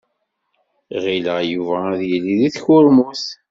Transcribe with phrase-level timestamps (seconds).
[1.03, 3.25] Ɣileɣ Yuba ad yili deg tkurmut.